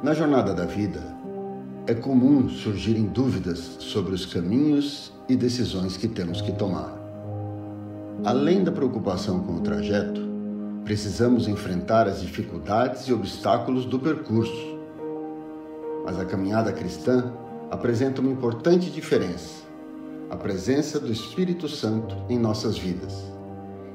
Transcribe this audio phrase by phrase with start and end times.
[0.00, 1.02] Na jornada da vida,
[1.84, 6.96] é comum surgirem dúvidas sobre os caminhos e decisões que temos que tomar.
[8.24, 10.20] Além da preocupação com o trajeto,
[10.84, 14.78] precisamos enfrentar as dificuldades e obstáculos do percurso.
[16.04, 17.32] Mas a caminhada cristã
[17.68, 19.64] apresenta uma importante diferença:
[20.30, 23.24] a presença do Espírito Santo em nossas vidas,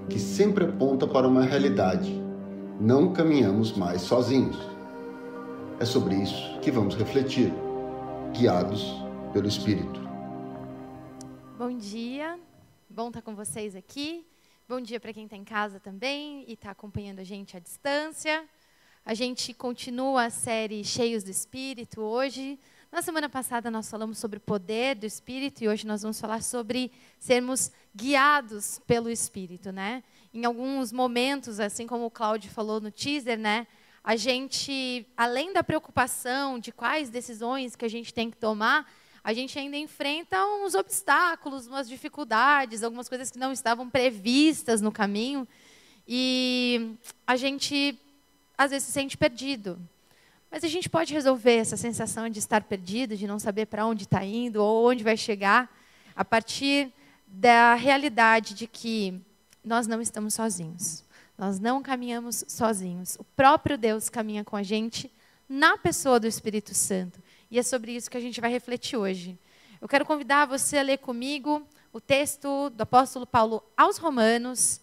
[0.09, 2.21] que sempre aponta para uma realidade.
[2.77, 4.72] Não caminhamos mais sozinhos.
[5.79, 7.51] É sobre isso que vamos refletir,
[8.31, 8.93] guiados
[9.33, 9.99] pelo Espírito.
[11.57, 12.39] Bom dia,
[12.89, 14.25] bom estar com vocês aqui.
[14.69, 18.45] Bom dia para quem está em casa também e está acompanhando a gente à distância.
[19.03, 22.59] A gente continua a série Cheios do Espírito hoje.
[22.91, 26.43] Na semana passada nós falamos sobre o poder do Espírito e hoje nós vamos falar
[26.43, 30.03] sobre sermos guiados pelo Espírito, né?
[30.31, 33.65] Em alguns momentos, assim como o Cláudio falou no teaser, né?
[34.03, 38.91] A gente, além da preocupação de quais decisões que a gente tem que tomar,
[39.23, 44.91] a gente ainda enfrenta uns obstáculos, umas dificuldades, algumas coisas que não estavam previstas no
[44.91, 45.47] caminho.
[46.05, 47.97] E a gente,
[48.57, 49.79] às vezes, se sente perdido.
[50.51, 54.03] Mas a gente pode resolver essa sensação de estar perdido, de não saber para onde
[54.03, 55.73] está indo ou onde vai chegar,
[56.13, 56.91] a partir
[57.25, 59.19] da realidade de que
[59.63, 61.03] nós não estamos sozinhos.
[61.43, 63.17] Nós não caminhamos sozinhos.
[63.19, 65.11] O próprio Deus caminha com a gente
[65.49, 67.21] na pessoa do Espírito Santo.
[67.51, 69.37] E é sobre isso que a gente vai refletir hoje.
[69.81, 74.79] Eu quero convidar você a ler comigo o texto do apóstolo Paulo aos Romanos,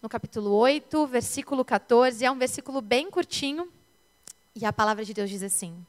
[0.00, 2.24] no capítulo 8, versículo 14.
[2.24, 3.68] É um versículo bem curtinho.
[4.54, 5.84] E a palavra de Deus diz assim: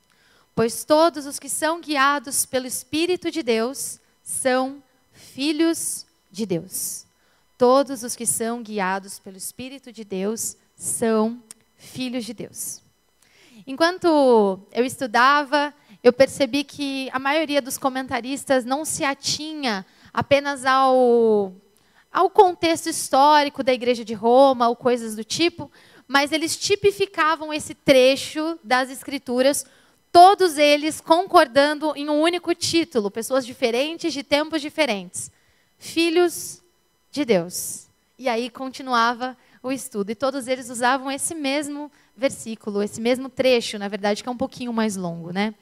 [0.53, 7.05] Pois todos os que são guiados pelo Espírito de Deus são filhos de Deus.
[7.61, 11.43] Todos os que são guiados pelo Espírito de Deus são
[11.75, 12.81] filhos de Deus.
[13.67, 21.53] Enquanto eu estudava, eu percebi que a maioria dos comentaristas não se atinha apenas ao,
[22.11, 25.71] ao contexto histórico da Igreja de Roma ou coisas do tipo,
[26.07, 29.67] mas eles tipificavam esse trecho das Escrituras,
[30.11, 35.31] todos eles concordando em um único título, pessoas diferentes de tempos diferentes:
[35.77, 36.60] Filhos
[37.11, 37.87] de Deus.
[38.17, 40.11] E aí continuava o estudo.
[40.11, 44.37] E todos eles usavam esse mesmo versículo, esse mesmo trecho, na verdade, que é um
[44.37, 45.53] pouquinho mais longo, né?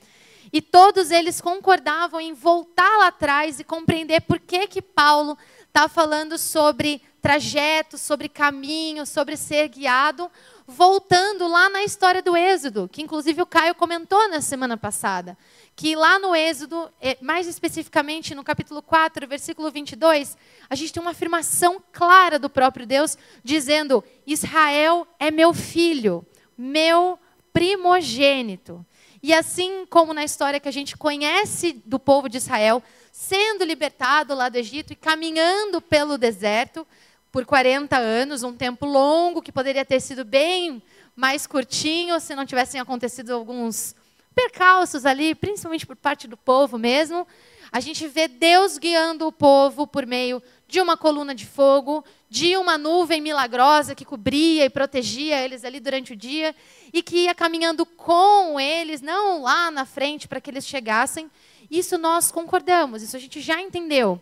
[0.52, 5.88] E todos eles concordavam em voltar lá atrás e compreender por que que Paulo está
[5.88, 10.32] falando sobre trajeto, sobre caminho, sobre ser guiado,
[10.66, 15.38] voltando lá na história do Êxodo, que inclusive o Caio comentou na semana passada
[15.79, 20.35] que lá no Êxodo, é, mais especificamente no capítulo 4, versículo 22,
[20.69, 27.17] a gente tem uma afirmação clara do próprio Deus, dizendo: Israel é meu filho, meu
[27.53, 28.85] primogênito.
[29.23, 34.35] E assim como na história que a gente conhece do povo de Israel, sendo libertado
[34.35, 36.85] lá do Egito e caminhando pelo deserto
[37.31, 40.84] por 40 anos, um tempo longo que poderia ter sido bem
[41.16, 43.96] mais curtinho se não tivessem acontecido alguns
[44.34, 47.28] percalços ali, principalmente por parte do povo mesmo.
[47.72, 52.57] A gente vê Deus guiando o povo por meio de uma coluna de fogo, de
[52.57, 56.56] uma nuvem milagrosa que cobria e protegia eles ali durante o dia
[56.91, 61.29] e que ia caminhando com eles, não lá na frente para que eles chegassem.
[61.69, 64.19] Isso nós concordamos, isso a gente já entendeu.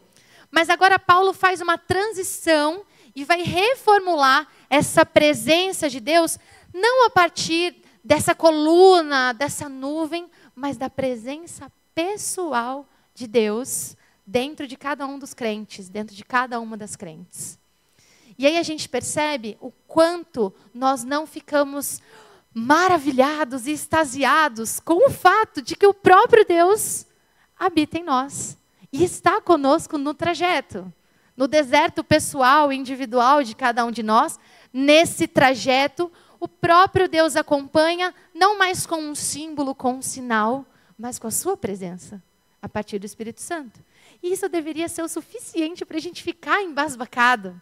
[0.52, 2.86] Mas agora Paulo faz uma transição
[3.16, 6.38] e vai reformular essa presença de Deus
[6.74, 7.76] não a partir
[8.08, 15.34] dessa coluna, dessa nuvem, mas da presença pessoal de Deus dentro de cada um dos
[15.34, 17.60] crentes, dentro de cada uma das crentes.
[18.38, 22.02] E aí a gente percebe o quanto nós não ficamos
[22.54, 27.06] maravilhados e extasiados com o fato de que o próprio Deus
[27.60, 28.58] habita em nós
[28.90, 30.94] e está conosco no trajeto,
[31.36, 34.40] no deserto pessoal individual de cada um de nós,
[34.72, 36.10] nesse trajeto
[36.40, 40.66] o próprio Deus acompanha, não mais com um símbolo, com um sinal,
[40.98, 42.22] mas com a sua presença,
[42.62, 43.80] a partir do Espírito Santo.
[44.22, 47.60] E isso deveria ser o suficiente para a gente ficar embasbacado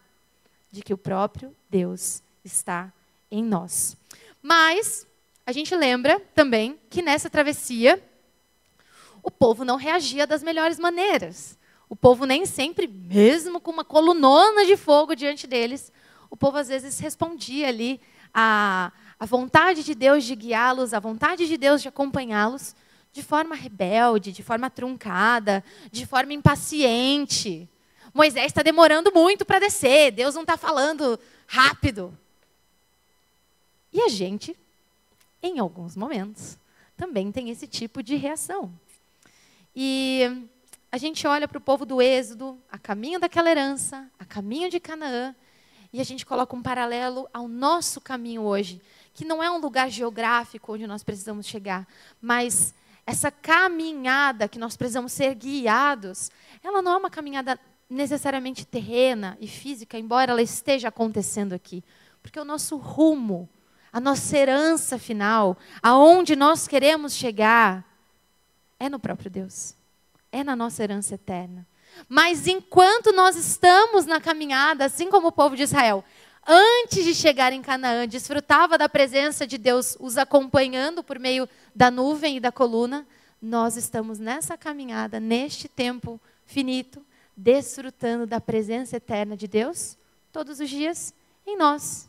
[0.70, 2.92] de que o próprio Deus está
[3.30, 3.96] em nós.
[4.42, 5.06] Mas
[5.44, 8.02] a gente lembra também que nessa travessia
[9.22, 11.58] o povo não reagia das melhores maneiras.
[11.88, 15.92] O povo nem sempre, mesmo com uma colunona de fogo diante deles,
[16.30, 18.00] o povo às vezes respondia ali
[18.38, 22.76] a, a vontade de Deus de guiá-los, a vontade de Deus de acompanhá-los,
[23.10, 27.66] de forma rebelde, de forma truncada, de forma impaciente.
[28.12, 32.16] Moisés está demorando muito para descer, Deus não está falando rápido.
[33.90, 34.54] E a gente,
[35.42, 36.58] em alguns momentos,
[36.94, 38.70] também tem esse tipo de reação.
[39.74, 40.46] E
[40.92, 44.78] a gente olha para o povo do Êxodo, a caminho daquela herança, a caminho de
[44.78, 45.34] Canaã,
[45.92, 48.80] e a gente coloca um paralelo ao nosso caminho hoje,
[49.14, 51.86] que não é um lugar geográfico onde nós precisamos chegar,
[52.20, 52.74] mas
[53.06, 56.30] essa caminhada que nós precisamos ser guiados,
[56.62, 61.84] ela não é uma caminhada necessariamente terrena e física, embora ela esteja acontecendo aqui,
[62.20, 63.48] porque o nosso rumo,
[63.92, 67.84] a nossa herança final, aonde nós queremos chegar,
[68.78, 69.74] é no próprio Deus.
[70.30, 71.66] É na nossa herança eterna.
[72.08, 76.04] Mas enquanto nós estamos na caminhada, assim como o povo de Israel,
[76.46, 81.90] antes de chegar em Canaã, desfrutava da presença de Deus os acompanhando por meio da
[81.90, 83.06] nuvem e da coluna,
[83.40, 87.04] nós estamos nessa caminhada, neste tempo finito,
[87.36, 89.96] desfrutando da presença eterna de Deus
[90.32, 91.12] todos os dias
[91.46, 92.08] em nós.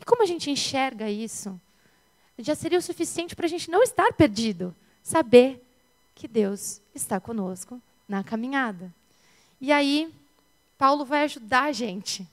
[0.00, 1.60] E como a gente enxerga isso?
[2.38, 5.62] Já seria o suficiente para a gente não estar perdido, saber
[6.14, 8.92] que Deus está conosco na caminhada.
[9.60, 10.12] E aí,
[10.78, 12.26] Paulo vai ajudar a gente.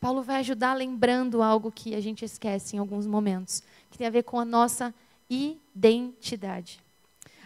[0.00, 4.10] Paulo vai ajudar lembrando algo que a gente esquece em alguns momentos, que tem a
[4.10, 4.94] ver com a nossa
[5.28, 6.80] identidade.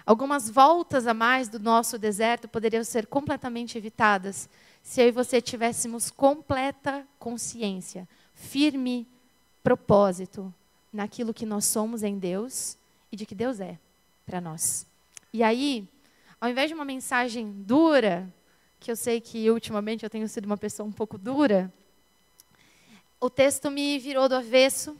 [0.06, 4.48] Algumas voltas a mais do nosso deserto poderiam ser completamente evitadas
[4.82, 9.08] se eu e você tivéssemos completa consciência, firme
[9.62, 10.52] propósito
[10.92, 12.76] naquilo que nós somos em Deus
[13.10, 13.78] e de que Deus é
[14.26, 14.86] para nós.
[15.32, 15.88] E aí,
[16.38, 18.30] ao invés de uma mensagem dura,
[18.84, 21.72] que eu sei que ultimamente eu tenho sido uma pessoa um pouco dura,
[23.18, 24.94] o texto me virou do avesso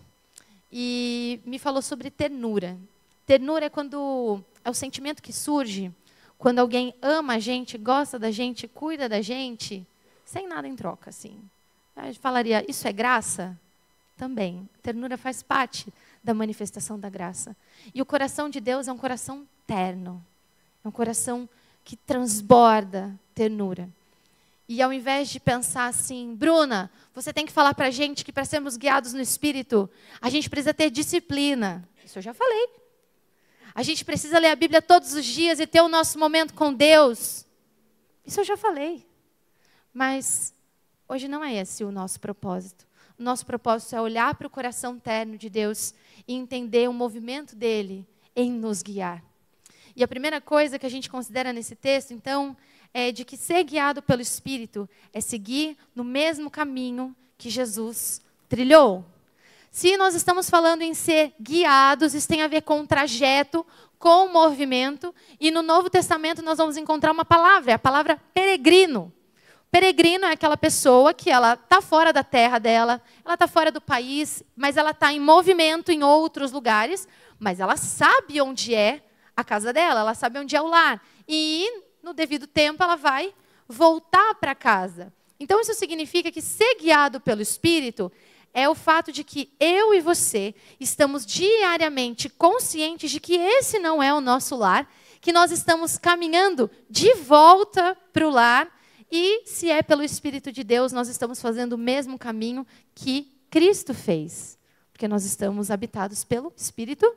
[0.73, 2.79] e me falou sobre ternura.
[3.27, 5.93] Ternura é quando é o sentimento que surge
[6.39, 9.87] quando alguém ama a gente, gosta da gente, cuida da gente,
[10.25, 11.39] sem nada em troca, assim.
[12.05, 13.55] Gente falaria, isso é graça?
[14.17, 14.67] Também.
[14.83, 15.93] Ternura faz parte
[16.23, 17.55] da manifestação da graça.
[17.95, 20.25] E o coração de Deus é um coração terno.
[20.83, 21.47] É um coração
[21.85, 23.89] que transborda ternura.
[24.69, 28.33] E ao invés de pensar assim, Bruna, você tem que falar para a gente que
[28.33, 29.91] para sermos guiados no Espírito,
[30.21, 31.87] a gente precisa ter disciplina.
[32.05, 32.69] Isso eu já falei.
[33.75, 36.73] A gente precisa ler a Bíblia todos os dias e ter o nosso momento com
[36.73, 37.45] Deus.
[38.25, 39.07] Isso eu já falei.
[39.93, 40.55] Mas
[41.09, 42.87] hoje não é esse o nosso propósito.
[43.19, 45.95] O nosso propósito é olhar para o coração terno de Deus
[46.27, 49.23] e entender o movimento dele em nos guiar.
[49.95, 52.57] E a primeira coisa que a gente considera nesse texto, então,
[52.94, 59.05] é de que ser guiado pelo Espírito é seguir no mesmo caminho que Jesus trilhou.
[59.69, 63.67] Se nós estamos falando em ser guiados, isso tem a ver com um trajeto,
[63.99, 69.12] com um movimento, e no Novo Testamento nós vamos encontrar uma palavra, a palavra peregrino.
[69.73, 73.81] Peregrino é aquela pessoa que ela está fora da terra dela, ela está fora do
[73.81, 77.08] país, mas ela está em movimento em outros lugares,
[77.40, 79.02] mas ela sabe onde é
[79.37, 81.02] a casa dela, ela sabe onde é o lar.
[81.26, 81.69] E
[82.05, 83.35] no devido tempo ela vai
[83.67, 85.12] voltar para casa.
[85.41, 88.12] Então isso significa que ser guiado pelo Espírito
[88.53, 94.01] é o fato de que eu e você estamos diariamente conscientes de que esse não
[94.01, 94.89] é o nosso lar,
[95.21, 98.71] que nós estamos caminhando de volta para o lar
[99.11, 103.93] e, se é pelo Espírito de Deus, nós estamos fazendo o mesmo caminho que Cristo
[103.95, 104.59] fez,
[104.93, 107.12] porque nós estamos habitados pelo Espírito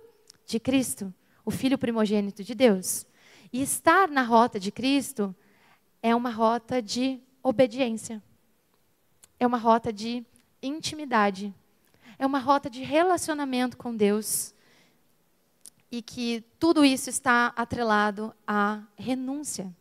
[0.46, 1.14] de Cristo,
[1.46, 3.06] o Filho primogênito de Deus.
[3.52, 5.36] E estar na rota de Cristo
[6.02, 8.22] é uma rota de obediência,
[9.40, 10.26] é uma rota de
[10.62, 11.54] intimidade.
[12.20, 14.54] É uma rota de relacionamento com Deus.
[15.92, 19.74] E que tudo isso está atrelado à renúncia.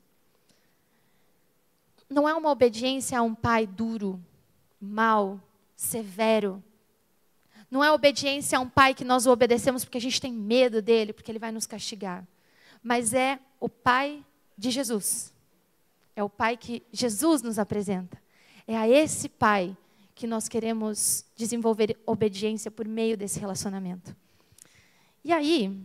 [2.09, 4.23] Não é uma obediência a um pai duro,
[4.81, 5.41] mau,
[5.75, 6.63] severo.
[7.69, 11.13] Não é obediência a um pai que nós obedecemos porque a gente tem medo dele,
[11.13, 12.25] porque ele vai nos castigar.
[12.87, 14.25] Mas é o pai
[14.57, 15.35] de Jesus.
[16.15, 18.17] É o pai que Jesus nos apresenta.
[18.65, 19.77] É a esse pai
[20.15, 24.15] que nós queremos desenvolver obediência por meio desse relacionamento.
[25.25, 25.77] E aí,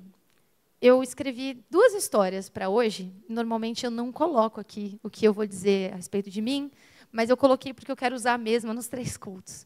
[0.80, 3.12] eu escrevi duas histórias para hoje.
[3.28, 6.70] Normalmente eu não coloco aqui o que eu vou dizer a respeito de mim,
[7.12, 9.66] mas eu coloquei porque eu quero usar a mesma nos três cultos.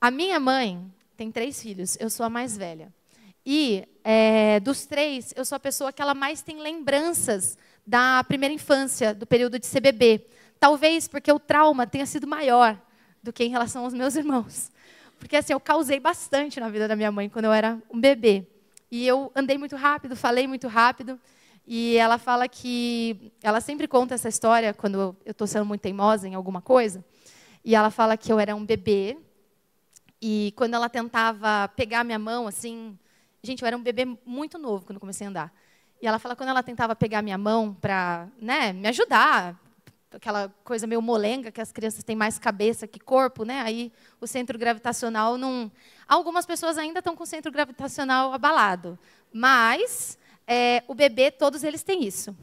[0.00, 0.82] A minha mãe
[1.14, 2.90] tem três filhos, eu sou a mais velha.
[3.46, 8.54] E é, dos três, eu sou a pessoa que ela mais tem lembranças da primeira
[8.54, 10.26] infância, do período de CBB.
[10.58, 12.80] Talvez porque o trauma tenha sido maior
[13.22, 14.70] do que em relação aos meus irmãos.
[15.18, 18.46] Porque assim, eu causei bastante na vida da minha mãe quando eu era um bebê.
[18.90, 21.18] E eu andei muito rápido, falei muito rápido.
[21.66, 23.32] E ela fala que.
[23.42, 27.04] Ela sempre conta essa história quando eu estou sendo muito teimosa em alguma coisa.
[27.64, 29.16] E ela fala que eu era um bebê.
[30.20, 32.98] E quando ela tentava pegar minha mão, assim,
[33.44, 35.54] Gente, eu era um bebê muito novo quando comecei a andar.
[36.00, 39.54] E ela fala quando ela tentava pegar minha mão para né, me ajudar,
[40.10, 43.60] aquela coisa meio molenga, que as crianças têm mais cabeça que corpo, né?
[43.60, 45.70] Aí o centro gravitacional não.
[46.08, 48.98] Algumas pessoas ainda estão com o centro gravitacional abalado,
[49.30, 52.34] mas é, o bebê, todos eles têm isso.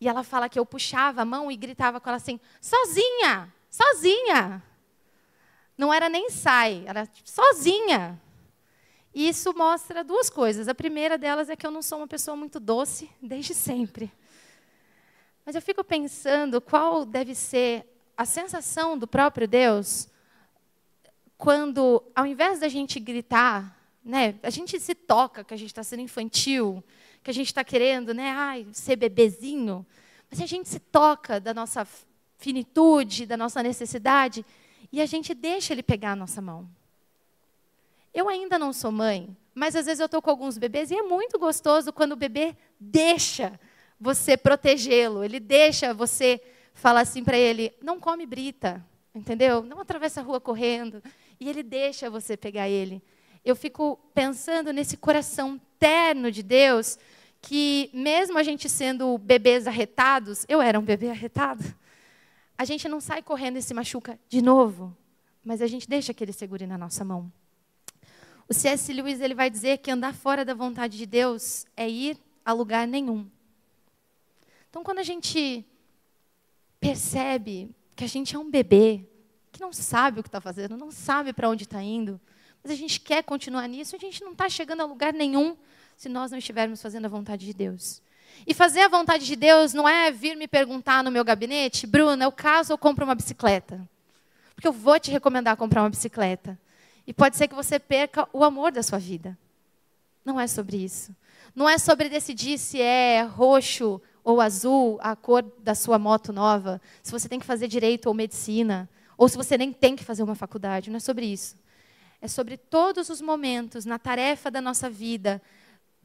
[0.00, 4.62] E ela fala que eu puxava a mão e gritava com ela assim: sozinha, sozinha.
[5.76, 8.18] Não era nem sai, era tipo, sozinha.
[9.14, 10.68] E isso mostra duas coisas.
[10.68, 14.12] A primeira delas é que eu não sou uma pessoa muito doce desde sempre.
[15.44, 17.84] Mas eu fico pensando qual deve ser
[18.16, 20.08] a sensação do próprio Deus
[21.36, 25.82] quando, ao invés da gente gritar, né, a gente se toca que a gente está
[25.82, 26.82] sendo infantil,
[27.22, 29.84] que a gente está querendo né, ai, ser bebezinho,
[30.30, 31.86] mas a gente se toca da nossa
[32.38, 34.46] finitude, da nossa necessidade,
[34.92, 36.68] e a gente deixa ele pegar a nossa mão.
[38.14, 41.02] Eu ainda não sou mãe, mas às vezes eu estou com alguns bebês e é
[41.02, 43.58] muito gostoso quando o bebê deixa
[43.98, 46.40] você protegê-lo, ele deixa você
[46.74, 49.62] falar assim para ele: não come brita, entendeu?
[49.62, 51.02] Não atravessa a rua correndo.
[51.38, 53.02] E ele deixa você pegar ele.
[53.44, 56.98] Eu fico pensando nesse coração terno de Deus,
[57.40, 61.64] que mesmo a gente sendo bebês arretados, eu era um bebê arretado,
[62.56, 64.96] a gente não sai correndo e se machuca de novo,
[65.44, 67.32] mas a gente deixa que ele segure na nossa mão.
[68.52, 68.92] O C.S.
[68.92, 72.86] Lewis ele vai dizer que andar fora da vontade de Deus é ir a lugar
[72.86, 73.26] nenhum.
[74.68, 75.64] Então, quando a gente
[76.78, 79.08] percebe que a gente é um bebê,
[79.50, 82.20] que não sabe o que está fazendo, não sabe para onde está indo,
[82.62, 85.56] mas a gente quer continuar nisso, a gente não está chegando a lugar nenhum
[85.96, 88.02] se nós não estivermos fazendo a vontade de Deus.
[88.46, 92.26] E fazer a vontade de Deus não é vir me perguntar no meu gabinete, Bruna,
[92.26, 93.80] eu caso ou compro uma bicicleta?
[94.54, 96.60] Porque eu vou te recomendar comprar uma bicicleta.
[97.06, 99.36] E pode ser que você perca o amor da sua vida.
[100.24, 101.14] Não é sobre isso.
[101.54, 106.80] Não é sobre decidir se é roxo, ou azul a cor da sua moto nova,
[107.02, 110.22] se você tem que fazer direito ou medicina, ou se você nem tem que fazer
[110.22, 111.56] uma faculdade, não é sobre isso.
[112.20, 115.42] É sobre todos os momentos na tarefa da nossa vida,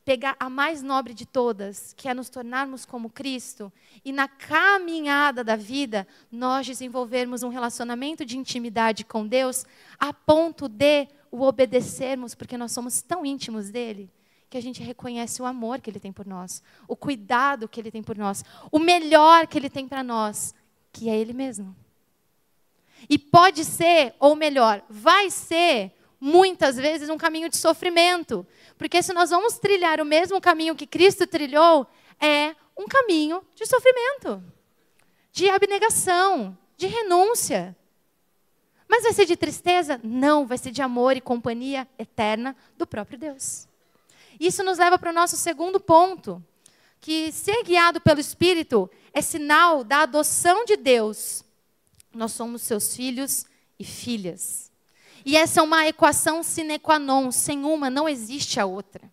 [0.07, 3.69] pegar a mais nobre de todas, que é nos tornarmos como Cristo,
[4.05, 9.65] e na caminhada da vida, nós desenvolvermos um relacionamento de intimidade com Deus,
[9.99, 14.09] a ponto de o obedecermos, porque nós somos tão íntimos dele
[14.49, 17.91] que a gente reconhece o amor que Ele tem por nós, o cuidado que Ele
[17.91, 20.55] tem por nós, o melhor que Ele tem para nós,
[20.93, 21.75] que é Ele mesmo.
[23.09, 28.45] E pode ser, ou melhor, vai ser, muitas vezes, um caminho de sofrimento.
[28.77, 31.87] Porque se nós vamos trilhar o mesmo caminho que Cristo trilhou,
[32.19, 34.43] é um caminho de sofrimento,
[35.31, 37.75] de abnegação, de renúncia.
[38.87, 39.99] Mas vai ser de tristeza?
[40.03, 43.67] Não, vai ser de amor e companhia eterna do próprio Deus.
[44.39, 46.43] Isso nos leva para o nosso segundo ponto,
[47.01, 51.43] que ser guiado pelo Espírito é sinal da adoção de Deus.
[52.13, 53.45] Nós somos seus filhos
[53.79, 54.71] e filhas.
[55.27, 59.11] E essa é uma equação sine qua non, sem uma não existe a outra.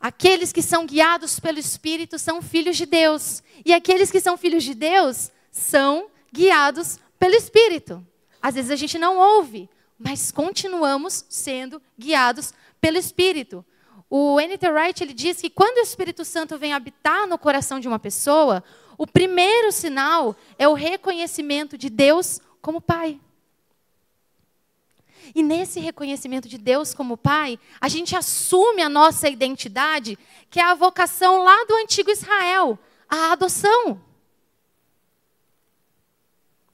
[0.00, 4.64] Aqueles que são guiados pelo Espírito são filhos de Deus, e aqueles que são filhos
[4.64, 8.04] de Deus são guiados pelo Espírito.
[8.42, 13.64] Às vezes a gente não ouve, mas continuamos sendo guiados pelo Espírito.
[14.10, 14.68] O N.T.
[14.70, 18.64] Wright ele diz que quando o Espírito Santo vem habitar no coração de uma pessoa,
[18.98, 23.20] o primeiro sinal é o reconhecimento de Deus como Pai.
[25.34, 30.18] E nesse reconhecimento de Deus como Pai, a gente assume a nossa identidade,
[30.50, 34.00] que é a vocação lá do antigo Israel, a adoção.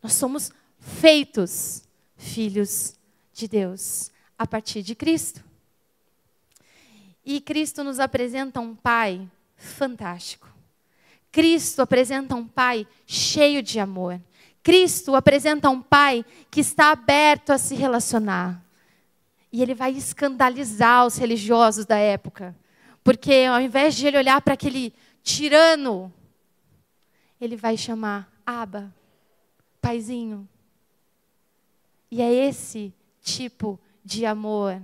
[0.03, 1.83] Nós somos feitos
[2.17, 2.97] filhos
[3.33, 5.45] de Deus a partir de Cristo.
[7.25, 10.49] E Cristo nos apresenta um Pai fantástico.
[11.31, 14.21] Cristo apresenta um Pai cheio de amor.
[14.69, 18.63] Cristo apresenta um Pai que está aberto a se relacionar.
[19.51, 22.55] E ele vai escandalizar os religiosos da época.
[23.03, 26.13] Porque ao invés de ele olhar para aquele tirano,
[27.41, 28.95] ele vai chamar Aba,
[29.81, 30.47] paizinho.
[32.11, 34.83] E é esse tipo de amor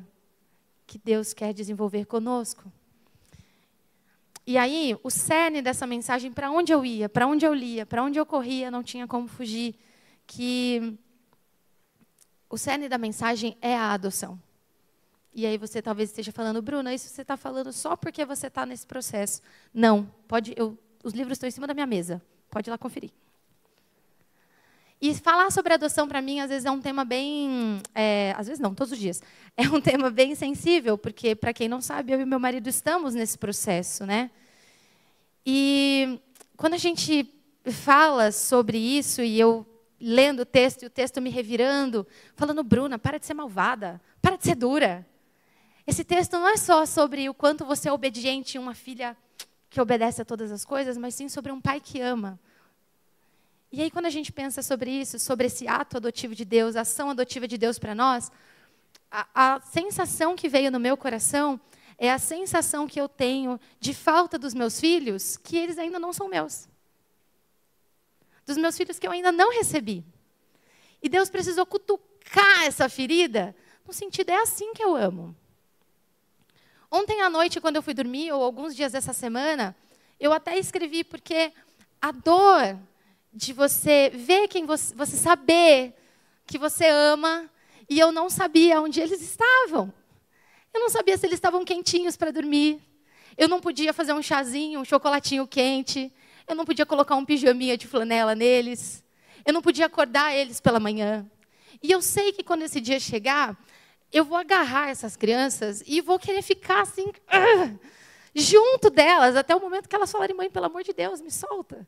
[0.87, 2.73] que Deus quer desenvolver conosco.
[4.47, 8.03] E aí, o cerne dessa mensagem, para onde eu ia, para onde eu lia, para
[8.03, 9.75] onde eu corria, não tinha como fugir,
[10.27, 10.99] que
[12.51, 14.39] o cerne da mensagem é a adoção.
[15.35, 18.65] E aí você talvez esteja falando, Bruna, isso você está falando só porque você está
[18.65, 19.43] nesse processo.
[19.73, 20.55] Não, pode.
[20.57, 22.23] Eu, os livros estão em cima da minha mesa.
[22.51, 23.11] Pode ir lá conferir.
[25.01, 28.61] E falar sobre adoção para mim às vezes é um tema bem, é, às vezes
[28.61, 29.23] não, todos os dias,
[29.57, 33.15] é um tema bem sensível, porque para quem não sabe, eu e meu marido estamos
[33.15, 34.31] nesse processo, né?
[35.45, 36.19] E
[36.57, 37.29] quando a gente
[37.67, 39.67] fala sobre isso e eu
[40.01, 44.37] lendo o texto e o texto me revirando, falando, Bruna, para de ser malvada, para
[44.37, 45.07] de ser dura.
[45.87, 49.17] Esse texto não é só sobre o quanto você é obediente, uma filha
[49.69, 52.39] que obedece a todas as coisas, mas sim sobre um pai que ama.
[53.75, 56.83] E aí, quando a gente pensa sobre isso, sobre esse ato adotivo de Deus, a
[56.83, 58.31] ação adotiva de Deus para nós,
[59.11, 61.61] a, a sensação que veio no meu coração
[61.99, 66.13] é a sensação que eu tenho de falta dos meus filhos, que eles ainda não
[66.13, 66.69] são meus
[68.47, 70.05] dos meus filhos que eu ainda não recebi.
[71.03, 75.35] E Deus precisou cutucar essa ferida, no sentido, é assim que eu amo.
[76.89, 79.75] Ontem à noite, quando eu fui dormir, ou alguns dias dessa semana,
[80.21, 81.53] eu até escrevi, porque
[82.01, 82.79] a dor
[83.35, 85.93] de você ver quem você, você saber
[86.47, 87.51] que você ama,
[87.89, 89.93] e eu não sabia onde eles estavam.
[90.73, 92.81] Eu não sabia se eles estavam quentinhos para dormir.
[93.37, 96.13] Eu não podia fazer um chazinho, um chocolatinho quente.
[96.47, 99.05] Eu não podia colocar um pijaminha de flanela neles.
[99.45, 101.29] Eu não podia acordar eles pela manhã.
[101.83, 103.59] E eu sei que quando esse dia chegar,
[104.13, 107.13] eu vou agarrar essas crianças e vou querer ficar assim,
[108.35, 111.87] junto delas, até o momento que elas falarem, mãe, pelo amor de Deus, me solta.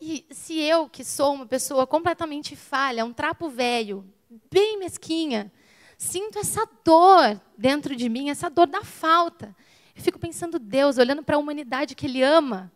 [0.00, 4.04] E se eu, que sou uma pessoa completamente falha, um trapo velho,
[4.50, 5.52] bem mesquinha,
[5.96, 9.54] sinto essa dor dentro de mim, essa dor da falta.
[9.96, 12.70] Eu fico pensando, Deus, olhando para a humanidade que Ele ama,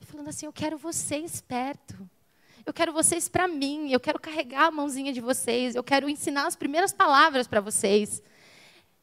[0.00, 2.08] falando assim: eu quero vocês perto.
[2.64, 3.90] Eu quero vocês para mim.
[3.90, 5.74] Eu quero carregar a mãozinha de vocês.
[5.74, 8.22] Eu quero ensinar as primeiras palavras para vocês.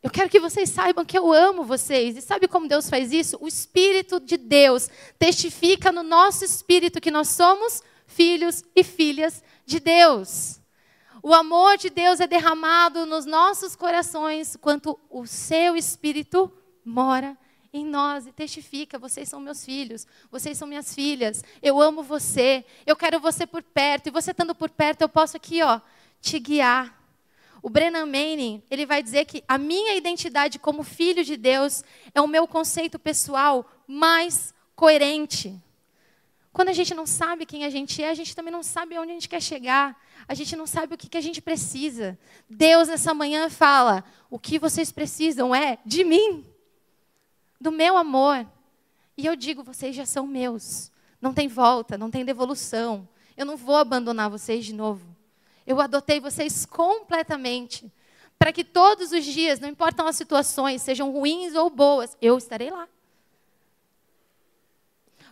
[0.01, 2.15] Eu quero que vocês saibam que eu amo vocês.
[2.17, 3.37] E sabe como Deus faz isso?
[3.41, 9.79] O Espírito de Deus testifica no nosso espírito que nós somos filhos e filhas de
[9.79, 10.59] Deus.
[11.21, 16.51] O amor de Deus é derramado nos nossos corações quando o seu espírito
[16.85, 17.37] mora
[17.73, 22.63] em nós e testifica: vocês são meus filhos, vocês são minhas filhas, eu amo você,
[22.85, 25.81] eu quero você por perto, e você estando por perto, eu posso aqui, ó,
[26.21, 26.96] te guiar.
[27.67, 31.83] O Brennan Manning, ele vai dizer que a minha identidade como filho de Deus
[32.15, 35.53] é o meu conceito pessoal mais coerente.
[36.53, 39.11] Quando a gente não sabe quem a gente é, a gente também não sabe onde
[39.11, 40.01] a gente quer chegar.
[40.29, 42.17] A gente não sabe o que, que a gente precisa.
[42.49, 46.45] Deus, nessa manhã, fala: o que vocês precisam é de mim
[47.59, 48.47] do meu amor.
[49.17, 50.89] E eu digo, vocês já são meus.
[51.21, 53.05] Não tem volta, não tem devolução.
[53.35, 55.16] Eu não vou abandonar vocês de novo.
[55.67, 57.91] Eu adotei vocês completamente.
[58.39, 62.69] Para que todos os dias, não importam as situações, sejam ruins ou boas, eu estarei
[62.69, 62.87] lá.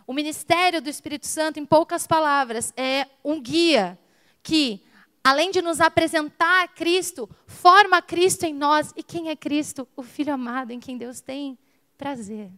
[0.06, 3.98] O ministério do Espírito Santo, em poucas palavras, é um guia
[4.42, 4.84] que,
[5.24, 8.92] além de nos apresentar Cristo, forma Cristo em nós.
[8.94, 9.88] E quem é Cristo?
[9.96, 11.58] O Filho amado em quem Deus tem
[11.96, 12.50] prazer.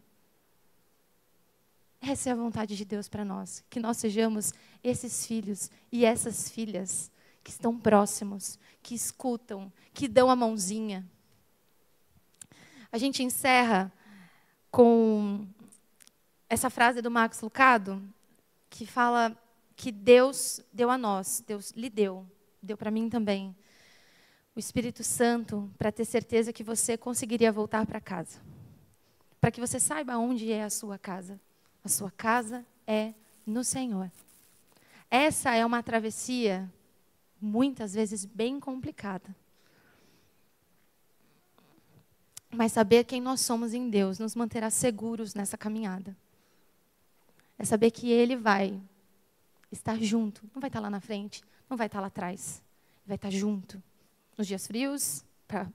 [2.00, 6.50] Essa é a vontade de Deus para nós, que nós sejamos esses filhos e essas
[6.50, 7.10] filhas
[7.42, 11.06] que estão próximos, que escutam, que dão a mãozinha.
[12.90, 13.92] A gente encerra
[14.70, 15.46] com
[16.48, 18.02] essa frase do Max Lucado,
[18.70, 19.36] que fala
[19.76, 22.26] que Deus deu a nós, Deus lhe deu,
[22.62, 23.54] deu para mim também,
[24.54, 28.40] o Espírito Santo para ter certeza que você conseguiria voltar para casa
[29.40, 31.40] para que você saiba onde é a sua casa.
[31.84, 33.14] A sua casa é
[33.46, 34.10] no Senhor.
[35.10, 36.70] Essa é uma travessia,
[37.40, 39.34] muitas vezes, bem complicada.
[42.50, 46.16] Mas saber quem nós somos em Deus nos manterá seguros nessa caminhada.
[47.58, 48.80] É saber que Ele vai
[49.70, 50.42] estar junto.
[50.54, 52.62] Não vai estar lá na frente, não vai estar lá atrás.
[53.06, 53.82] Vai estar junto.
[54.36, 55.70] Nos dias frios, para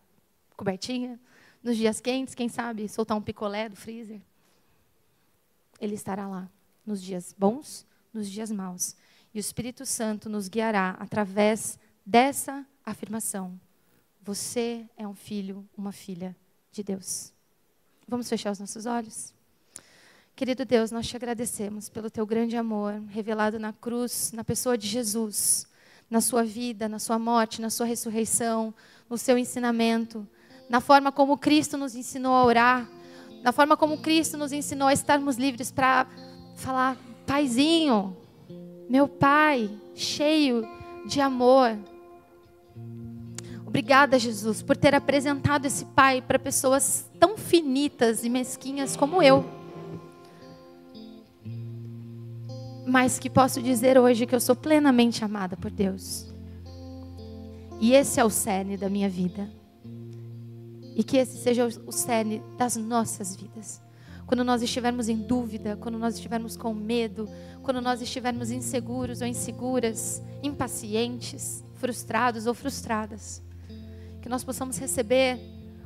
[0.56, 1.19] cobertinha,
[1.62, 4.21] nos dias quentes, quem sabe, soltar um picolé do freezer.
[5.80, 6.49] Ele estará lá.
[6.86, 8.95] Nos dias bons, nos dias maus.
[9.34, 13.60] E o Espírito Santo nos guiará através dessa afirmação.
[14.22, 16.36] Você é um filho, uma filha
[16.72, 17.34] de Deus.
[18.08, 19.34] Vamos fechar os nossos olhos?
[20.36, 24.88] Querido Deus, nós te agradecemos pelo teu grande amor revelado na cruz, na pessoa de
[24.88, 25.67] Jesus,
[26.10, 28.74] na sua vida, na sua morte, na sua ressurreição,
[29.10, 30.28] no seu ensinamento
[30.69, 32.89] na forma como Cristo nos ensinou a orar,
[33.43, 36.08] na forma como Cristo nos ensinou a estarmos livres para
[36.56, 38.15] falar: Paizinho,
[38.89, 40.67] meu Pai, cheio
[41.06, 41.78] de amor.
[43.65, 49.43] Obrigada, Jesus, por ter apresentado esse Pai para pessoas tão finitas e mesquinhas como eu.
[52.86, 56.28] mas que posso dizer hoje que eu sou plenamente amada por Deus.
[57.80, 59.50] E esse é o cerne da minha vida.
[60.96, 63.82] E que esse seja o cerne das nossas vidas.
[64.26, 67.30] Quando nós estivermos em dúvida, quando nós estivermos com medo,
[67.62, 73.42] quando nós estivermos inseguros ou inseguras, impacientes, frustrados ou frustradas,
[74.22, 75.40] que nós possamos receber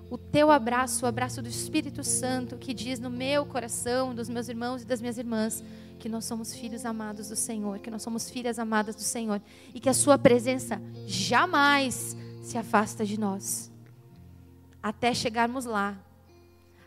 [0.09, 4.47] o teu abraço, o abraço do Espírito Santo que diz no meu coração, dos meus
[4.47, 5.63] irmãos e das minhas irmãs,
[5.99, 9.41] que nós somos filhos amados do Senhor, que nós somos filhas amadas do Senhor
[9.73, 13.69] e que a Sua presença jamais se afasta de nós,
[14.81, 15.97] até chegarmos lá,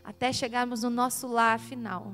[0.03, 2.13] até chegarmos no nosso lar final.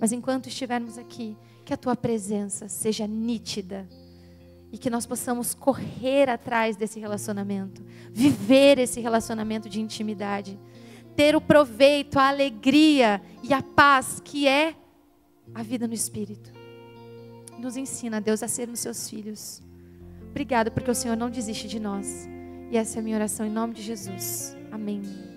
[0.00, 3.88] Mas enquanto estivermos aqui, que a Tua presença seja nítida
[4.72, 10.58] e que nós possamos correr atrás desse relacionamento, viver esse relacionamento de intimidade,
[11.16, 14.74] ter o proveito, a alegria e a paz que é
[15.54, 16.52] a vida no Espírito.
[17.58, 19.62] Nos ensina, Deus, a sermos seus filhos.
[20.30, 22.28] Obrigado porque o Senhor não desiste de nós.
[22.70, 24.56] E essa é a minha oração em nome de Jesus.
[24.70, 25.29] Amém.